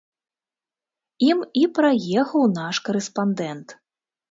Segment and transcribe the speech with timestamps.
[1.27, 3.79] Ім і праехаў наш карэспандэнт.